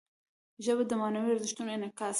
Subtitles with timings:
[0.63, 2.09] ژبه د معنوي ارزښتونو انعکاس دی